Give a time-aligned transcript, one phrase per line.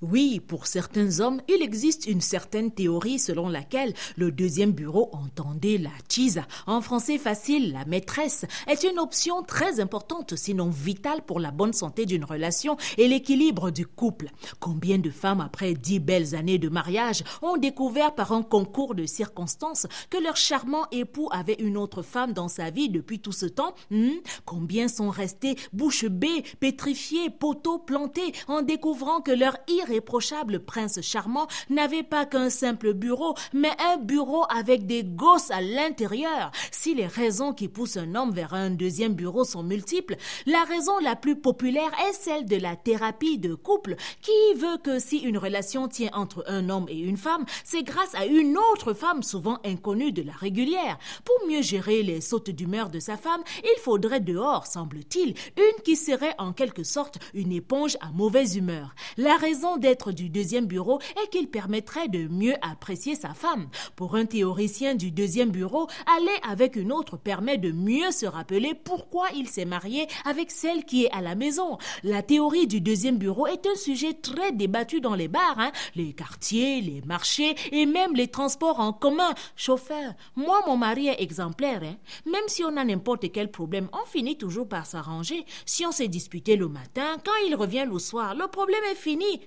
[0.00, 5.76] Oui, pour certains hommes, il existe une certaine théorie selon laquelle le deuxième bureau, entendez
[5.76, 11.40] la chisa, en français facile, la maîtresse, est une option très importante, sinon vitale pour
[11.40, 14.30] la bonne santé d'une relation et l'équilibre du couple.
[14.60, 19.04] Combien de femmes, après dix belles années de mariage, ont découvert par un concours de
[19.04, 23.46] circonstances que leur charmant époux avait une autre femme dans sa vie depuis tout ce
[23.46, 23.74] temps?
[23.90, 24.10] Hmm?
[24.44, 29.56] Combien sont restés bouche bée, pétrifiés, poteaux plantés en découvrant que leur
[29.88, 35.60] irréprochable prince charmant n'avait pas qu'un simple bureau, mais un bureau avec des gosses à
[35.60, 36.50] l'intérieur.
[36.70, 40.16] Si les raisons qui poussent un homme vers un deuxième bureau sont multiples,
[40.46, 44.98] la raison la plus populaire est celle de la thérapie de couple, qui veut que
[44.98, 48.92] si une relation tient entre un homme et une femme, c'est grâce à une autre
[48.92, 50.98] femme souvent inconnue de la régulière.
[51.24, 55.96] Pour mieux gérer les sautes d'humeur de sa femme, il faudrait dehors, semble-t-il, une qui
[55.96, 58.94] serait en quelque sorte une éponge à mauvaise humeur.
[59.16, 63.68] La raison d'être du deuxième bureau est qu'il permettrait de mieux apprécier sa femme.
[63.96, 68.74] Pour un théoricien du deuxième bureau, aller avec une autre permet de mieux se rappeler
[68.74, 71.78] pourquoi il s'est marié avec celle qui est à la maison.
[72.02, 75.72] La théorie du deuxième bureau est un sujet très débattu dans les bars, hein.
[75.94, 79.34] les quartiers, les marchés et même les transports en commun.
[79.56, 81.82] Chauffeur, moi mon mari est exemplaire.
[81.82, 81.96] Hein.
[82.26, 85.44] Même si on a n'importe quel problème, on finit toujours par s'arranger.
[85.66, 89.40] Si on s'est disputé le matin, quand il revient le soir, le problème est fini.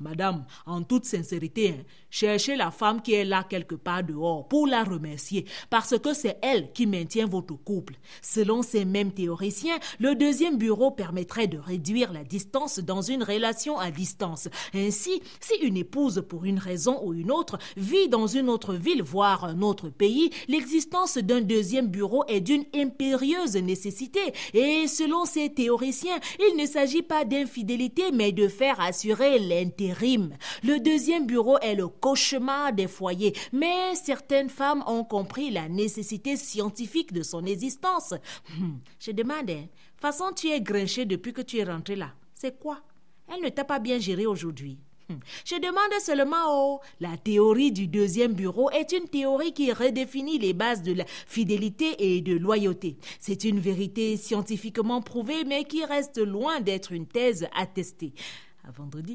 [0.00, 4.66] Madame, en toute sincérité, hein, cherchez la femme qui est là quelque part dehors pour
[4.66, 7.94] la remercier, parce que c'est elle qui maintient votre couple.
[8.22, 13.78] Selon ces mêmes théoriciens, le deuxième bureau permettrait de réduire la distance dans une relation
[13.78, 14.48] à distance.
[14.74, 19.02] Ainsi, si une épouse, pour une raison ou une autre, vit dans une autre ville,
[19.02, 24.20] voire un autre pays, l'existence d'un deuxième bureau est d'une impérieuse nécessité.
[24.52, 30.36] Et selon ces théoriciens, il ne s'agit pas d'infidélité, mais de faire assurer l'intérim.
[30.62, 36.36] Le deuxième bureau est le cauchemar des foyers, mais certaines femmes ont compris la nécessité
[36.36, 38.14] scientifique de son existence.
[38.58, 39.64] Hmm, je demande, hein,
[39.96, 42.12] façon tu es grinché depuis que tu es rentré là.
[42.34, 42.80] C'est quoi?
[43.32, 44.78] Elle ne t'a pas bien géré aujourd'hui.
[45.08, 45.16] Hmm.
[45.44, 50.52] Je demande seulement, oh, la théorie du deuxième bureau est une théorie qui redéfinit les
[50.52, 52.96] bases de la fidélité et de loyauté.
[53.18, 58.12] C'est une vérité scientifiquement prouvée, mais qui reste loin d'être une thèse attestée.
[58.66, 59.12] À vendredi.